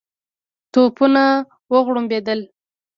توپونه 0.73 1.23
وغړومبېدل. 1.73 2.39